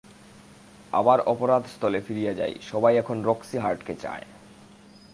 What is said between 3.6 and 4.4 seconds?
হার্টকে চায়।